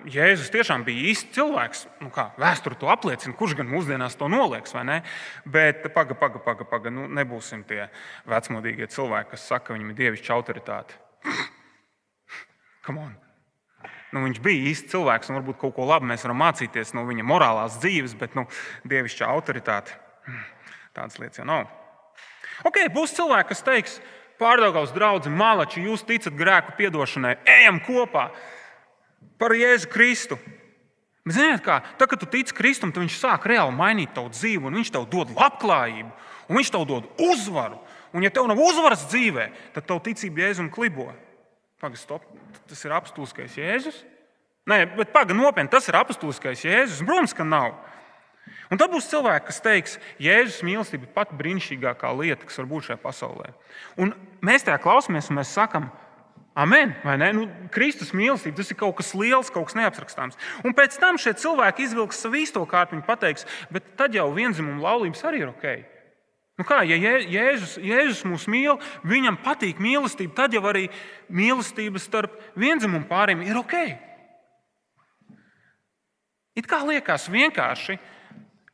[0.07, 1.81] Jēzus tiešām bija īsts cilvēks.
[2.05, 4.97] Nu kā, vēsture to apliecina, kurš gan mūsdienās to nolieks, vai ne?
[5.45, 6.93] Bet paga, paga, paga, paga.
[6.95, 7.89] Nu, nebūsim tie
[8.31, 11.01] vecmodīgie cilvēki, kas saka, ka viņam ir dievišķa autoritāte.
[14.15, 17.25] Nu, viņš bija īsts cilvēks, un varbūt kaut ko labu mēs varam mācīties no viņa
[17.27, 18.45] morālās dzīves, bet nu,
[18.89, 19.97] dievišķa autoritāte
[20.97, 21.67] tādas lietas jau nav.
[22.65, 28.29] Ok, būs cilvēki, kas teiks, ka pārdaugaus draugi, malači, jūs ticat grēku piedošanai, ejam kopā
[29.41, 30.39] par Jēzu Kristu.
[31.27, 34.69] Bet, ziniet, kā, tad, kad tu tici Kristum, tad viņš sāk reāli mainīt tavu dzīvi,
[34.69, 36.11] un viņš tev dod labklājību,
[36.47, 37.81] un viņš tev dod uzvaru.
[38.15, 41.11] Un, ja tev nav uzvaras dzīvē, tad tavu ticību Jēzum klibo.
[41.83, 42.23] Pagaid, stop,
[42.71, 43.99] tas ir apstulskais Jēzus.
[44.71, 47.03] Nē, bet pagaidi, nopietni, tas ir apstulskais Jēzus.
[47.05, 47.75] Protams, ka nav.
[48.71, 52.89] Un tad būs cilvēki, kas teiks, Jēzus mīlestība ir pati brīnišķīgākā lieta, kas var būt
[52.89, 53.53] šajā pasaulē.
[53.99, 54.15] Un
[54.47, 55.91] mēs tajā klausāmies un mēs sakām,
[56.57, 56.95] Amen.
[57.37, 60.39] Nu, Kristus mīlestība tas ir kaut kas liels, kaut kas neapsrakstāms.
[60.65, 62.97] Un pēc tam šie cilvēki izvilks savu īsto kārtu.
[62.97, 65.67] Viņi pateiks, bet tad jau vienzimuma laulības arī ir ok.
[66.57, 70.87] Nu kā, ja Jēzus, Jēzus mūs mīl, viņam patīk mīlestība, tad jau arī
[71.29, 73.77] mīlestība starp vienzimumu pāriem ir ok.
[76.57, 77.99] It kā liekas vienkārši,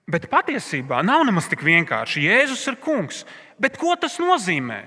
[0.07, 2.29] bet patiesībā nav nemaz tik vienkārši.
[2.31, 3.25] Jēzus ir kungs.
[3.59, 4.85] Bet ko tas nozīmē?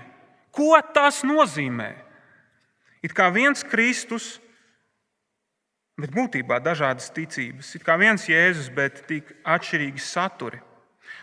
[0.56, 2.05] Ko tas nozīmē?
[3.06, 4.40] It kā viens Kristus,
[6.00, 7.76] bet būtībā dažādas ticības.
[7.78, 10.60] It kā viens Jēzus, bet tik atšķirīgi saturi.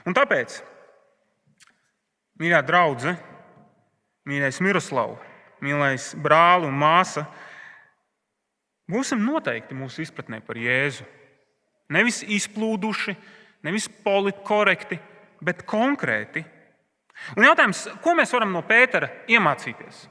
[0.06, 0.60] Un tāpēc,
[2.38, 3.18] mīļā draudzene,
[4.30, 5.30] mīļais Miroslavs,
[5.62, 7.26] mīļais brāl un māsa,
[8.90, 11.06] būsim noteikti mūsu izpratnē par Jēzu.
[11.92, 13.14] Nevis izplūduši,
[13.66, 14.98] nevis politkorekti,
[15.42, 16.44] bet konkrēti.
[17.36, 20.06] Un jautājums, ko mēs varam no Pētera iemācīties?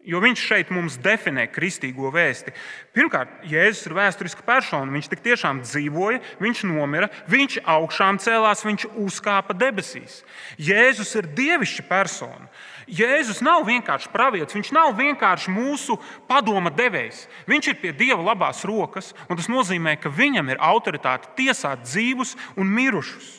[0.00, 2.54] Jo viņš šeit mums definē kristīgo vēsti.
[2.96, 4.88] Pirmkārt, Jēzus ir vēsturiska persona.
[4.94, 10.22] Viņš tik tiešām dzīvoja, viņš nomira, viņš augšām cēlās, viņš uzkāpa debesīs.
[10.56, 12.48] Jēzus ir dievišķa persona.
[12.88, 15.98] Jēzus nav vienkārši pravietis, viņš nav vienkārši mūsu
[16.30, 17.26] padoma devējs.
[17.52, 22.38] Viņš ir pie Dieva labās rokas, un tas nozīmē, ka viņam ir autoritāte tiesāt dzīvus
[22.56, 23.36] un mirušus.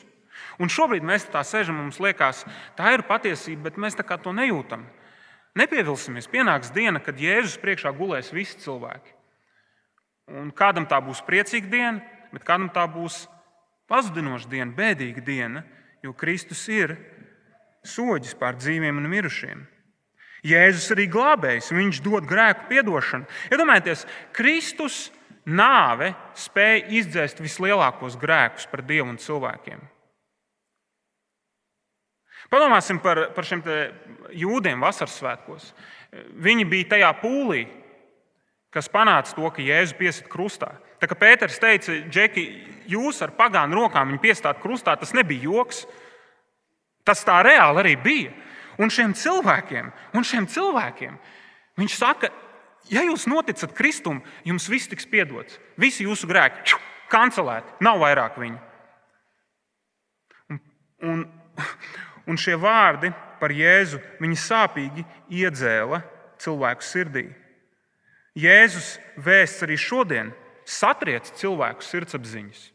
[0.61, 2.45] Un šobrīd mēs tā sēžam, mums liekas,
[2.77, 4.85] tā ir patiesība, bet mēs to nejūtam.
[5.57, 9.17] Nepievilsimies, pienāks diena, kad Jēzus priekšā gulēs visi cilvēki.
[10.31, 11.99] Un kādam tā būs priecīga diena,
[12.31, 13.25] bet kādam tā būs
[13.91, 15.65] pazudinoša diena, bēdīga diena,
[16.03, 16.95] jo Kristus ir
[17.83, 19.65] soģis pār dzīviem un mirušiem.
[20.47, 23.27] Jēzus arī glābējs, viņš dod grēku piedošanu.
[23.51, 25.09] Iedomājieties, ja Kristus
[25.45, 29.83] nāve spēja izdzēst vislielākos grēkus par Dievu un cilvēkiem.
[32.51, 33.61] Padomāsim par, par šiem
[34.35, 35.69] jūdiem vasaras svētkos.
[36.43, 37.63] Viņi bija tajā pūlī,
[38.75, 40.73] kas panāca to, ka Jēzus piesit krustā.
[40.99, 42.43] Tā kā Pēters teica, Džeki,
[42.91, 45.85] jūs ar pagānu rokām viņu piestāt krustā, tas nebija joks.
[47.07, 48.35] Tas tā reāli arī bija.
[48.81, 51.17] Un šiem cilvēkiem, un šiem cilvēkiem
[51.79, 52.29] viņš saka,
[52.91, 55.59] ja jūs noticat Kristum, jums viss tiks piedots.
[55.79, 56.77] Visi jūsu grēki
[57.11, 58.59] kancelēti, nav vairāk viņu.
[60.51, 60.61] Un,
[61.07, 61.25] un,
[62.31, 65.03] Un šie vārdi par Jēzu viņi sāpīgi
[65.41, 65.99] iedzēla
[66.39, 67.25] cilvēku sirdī.
[68.39, 70.29] Jēzus vēsts arī šodien
[70.63, 72.69] satriec cilvēku sirdsapziņas.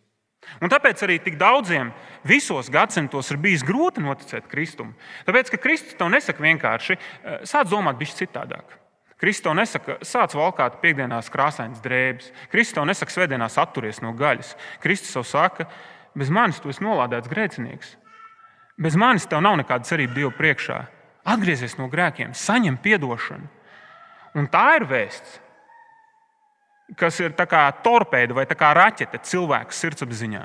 [0.62, 1.90] Un tāpēc arī tik daudziem
[2.26, 4.92] visos gadsimtos ir bijis grūti noticēt Kristum.
[5.26, 8.76] Tāpēc, ka Kristus tev nesaka vienkārši, eh, sāc domāt bišķi citādāk.
[9.18, 12.30] Kristus tev nesaka, sāc valkāt piekdienās krāsainas drēbes.
[12.52, 14.54] Kristus tev nesaka, svētdienās atturies no gaļas.
[14.80, 15.66] Kristus tev saka,
[16.14, 17.96] bez manis tu esi nolādēts grēcinieks.
[18.76, 20.82] Bez manis tev nav nekāda cerība Dievu priekšā.
[21.26, 23.48] Atgriezies no grēkiem, saņem atdošanu.
[24.36, 25.40] Un tā ir vēsts,
[26.94, 30.44] kas ir kā torpēda vai kā raķete cilvēka sirdsapziņā.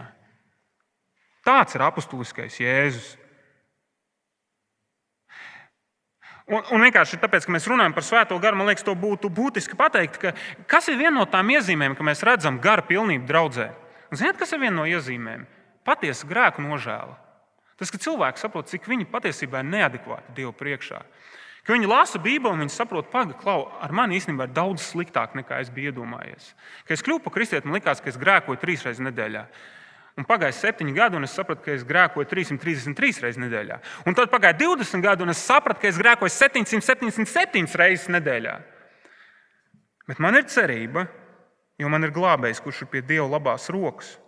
[1.45, 3.17] Tāds ir apustuliskais Jēzus.
[6.51, 9.77] Un, un vienkārši tāpēc, ka mēs runājam par svēto garu, man liekas, to būtu būtiski
[9.77, 10.33] pateikt, ka
[10.67, 13.69] kas ir viena no tām iezīmēm, ka mēs redzam gara pilnību draudzē.
[14.11, 15.45] Un ziniet, kas ir viena no iezīmēm?
[15.87, 17.15] Patiesa grēku nožēla.
[17.81, 20.99] Tas, ka cilvēki saprot, cik viņi patiesībā ir neadekvāti Dievu priekšā.
[21.65, 25.57] Ka viņi lasa Bībeli un viņi saprot, ka ar mani īstenībā ir daudz sliktāk nekā
[25.61, 26.51] es biju iedomājies.
[26.85, 29.45] Kad es kļuvu par kristieti, man likās, ka es grēkoju trīs reizes nedēļā.
[30.21, 33.79] Un pagāja septiņi gadi, un es sapratu, ka es grēkoju 333 reizes nedēļā.
[34.05, 38.57] Un tad pagāja 20 gadi, un es sapratu, ka es grēkoju 777 reizes nedēļā.
[40.09, 41.07] Bet man ir cerība,
[41.81, 44.19] jo man ir glābējs, kurš ir pie Dieva labās rokas.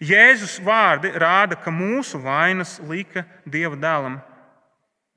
[0.00, 4.20] Jēzus vārdi rāda, ka mūsu vainas lika Dieva dēlam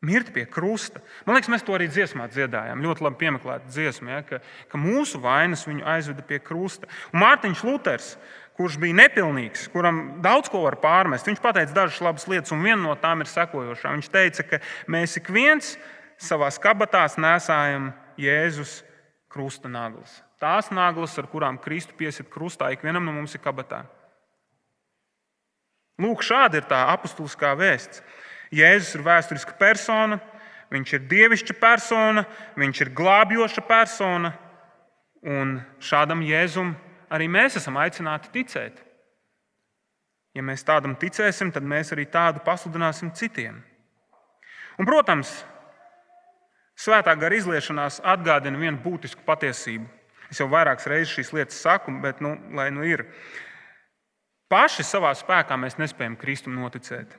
[0.03, 0.99] mirt pie krusta.
[1.23, 2.83] Man liekas, mēs to arī dziesmā dziedājām.
[2.83, 4.41] Ļoti labi piemeklēta dziesma, ja, ka,
[4.71, 6.89] ka mūsu vainas viņu aizveda pie krusta.
[7.13, 8.09] Un Mārtiņš Luters,
[8.59, 12.81] kurš bija nepilnīgs, kuram daudz ko var pārmest, viņš pateica dažas labas lietas, un viena
[12.83, 13.95] no tām ir sekojošā.
[13.95, 15.77] Viņš teica, ka mēs ik viens
[16.21, 18.81] savā kabatās nesājam Jēzus
[19.31, 20.19] krusta naglas.
[20.43, 23.85] Tās naglas, ar kurām Kristu piesit krustā, ik vienam no mums ir kabatā.
[26.01, 28.01] Lūk, šāda ir tā apustuliskā vēsts.
[28.53, 30.19] Jēzus ir vēsturiska persona,
[30.73, 32.23] viņš ir dievišķa persona,
[32.57, 34.33] viņš ir glābjoša persona,
[35.21, 36.73] un šādam Jēzum
[37.13, 38.81] arī mēs esam aicināti ticēt.
[40.33, 43.59] Ja mēs tādam ticēsim, tad mēs arī tādu pasludināsim citiem.
[44.81, 45.29] Un, protams,
[46.73, 49.85] svētā gara izliešanās atgādina vienu būtisku patiesību.
[50.33, 53.05] Es jau vairākas reizes šīs lietas saku, bet nu, lai nu ir.
[54.53, 57.15] Paši savā spēkā mēs nespējam Kristum noticēt.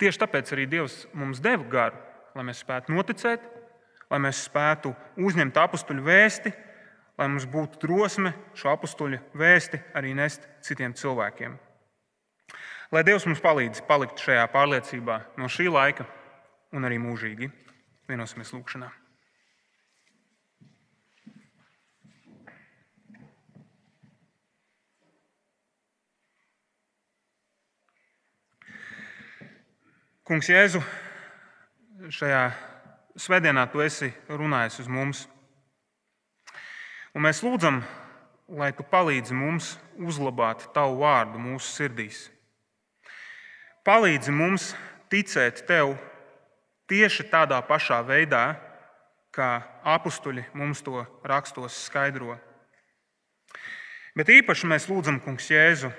[0.00, 1.98] Tieši tāpēc arī Dievs mums deva garu,
[2.32, 3.44] lai mēs spētu noticēt,
[4.08, 6.54] lai mēs spētu uzņemt apstuļu vēsti,
[7.20, 11.58] lai mums būtu drosme šo apstuļu vēsti arī nest citiem cilvēkiem.
[12.96, 16.08] Lai Dievs mums palīdz palikt šajā pārliecībā no šī laika
[16.72, 17.52] un arī mūžīgi.
[18.08, 18.88] Vienosimies lūgšanā.
[30.32, 30.78] Kungs, Jēzu,
[32.08, 32.38] šajā
[33.20, 35.18] svētdienā tu esi runājis uz mums.
[37.12, 37.82] Un mēs lūdzam,
[38.48, 42.22] lai tu palīdzi mums uzlabot tavu vārdu mūsu sirdīs.
[43.84, 44.70] Palīdzi mums
[45.12, 45.98] ticēt tev
[46.88, 48.54] tieši tādā pašā veidā,
[49.36, 49.50] kā
[49.84, 52.38] apstuļi mums to rakstos skaidro.
[54.16, 55.92] Bet īpaši mēs lūdzam, Kungs, Jēzu,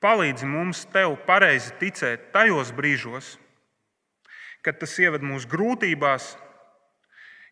[0.00, 3.34] Palīdzi mums tev pareizi ticēt tajos brīžos,
[4.64, 6.32] kad tas ieved mūsu grūtībās,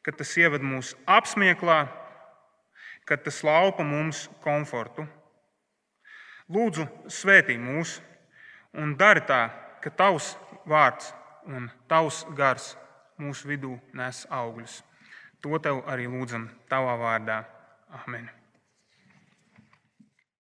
[0.04, 1.82] kad tas ieved mūsu apsmieklā,
[3.08, 5.04] kad tas laupa mums komfortu.
[6.48, 7.98] Lūdzu, svētī mūs
[8.72, 9.42] un dari tā,
[9.84, 10.32] ka tavs
[10.68, 11.12] vārds
[11.52, 12.72] un tavs gars
[13.20, 14.80] mūsu vidū nes augļus.
[15.44, 17.42] To tev arī lūdzam, tavā vārdā.
[18.04, 18.37] Amen!